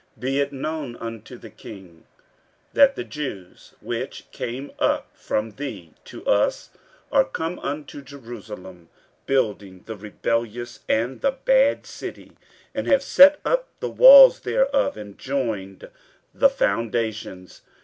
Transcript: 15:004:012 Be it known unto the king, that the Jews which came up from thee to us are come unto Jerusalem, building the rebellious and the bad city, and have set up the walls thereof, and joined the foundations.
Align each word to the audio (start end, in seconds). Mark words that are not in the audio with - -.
15:004:012 0.17 0.19
Be 0.21 0.39
it 0.39 0.51
known 0.51 0.95
unto 0.95 1.37
the 1.37 1.49
king, 1.51 2.05
that 2.73 2.95
the 2.95 3.03
Jews 3.03 3.75
which 3.81 4.25
came 4.31 4.71
up 4.79 5.15
from 5.15 5.51
thee 5.51 5.93
to 6.05 6.25
us 6.25 6.71
are 7.11 7.23
come 7.25 7.59
unto 7.59 8.01
Jerusalem, 8.01 8.89
building 9.27 9.83
the 9.85 9.95
rebellious 9.95 10.79
and 10.89 11.21
the 11.21 11.33
bad 11.45 11.85
city, 11.85 12.31
and 12.73 12.87
have 12.87 13.03
set 13.03 13.39
up 13.45 13.67
the 13.79 13.91
walls 13.91 14.39
thereof, 14.39 14.97
and 14.97 15.19
joined 15.19 15.87
the 16.33 16.49
foundations. 16.49 17.61